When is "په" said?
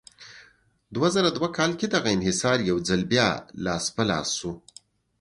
3.95-4.03